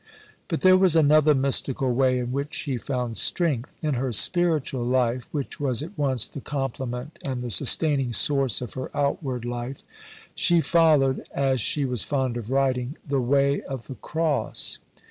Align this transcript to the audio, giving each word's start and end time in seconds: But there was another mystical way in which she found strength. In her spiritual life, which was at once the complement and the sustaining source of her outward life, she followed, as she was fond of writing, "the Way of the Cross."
But 0.47 0.61
there 0.61 0.79
was 0.79 0.95
another 0.95 1.35
mystical 1.35 1.93
way 1.93 2.17
in 2.17 2.31
which 2.31 2.55
she 2.55 2.77
found 2.79 3.17
strength. 3.17 3.77
In 3.83 3.93
her 3.93 4.11
spiritual 4.11 4.83
life, 4.83 5.27
which 5.31 5.59
was 5.59 5.83
at 5.83 5.95
once 5.95 6.27
the 6.27 6.41
complement 6.41 7.19
and 7.23 7.43
the 7.43 7.51
sustaining 7.51 8.11
source 8.11 8.61
of 8.61 8.73
her 8.73 8.89
outward 8.97 9.45
life, 9.45 9.83
she 10.33 10.59
followed, 10.59 11.27
as 11.35 11.61
she 11.61 11.85
was 11.85 12.01
fond 12.01 12.35
of 12.35 12.49
writing, 12.49 12.97
"the 13.07 13.21
Way 13.21 13.61
of 13.61 13.85
the 13.85 13.93
Cross." 13.93 14.79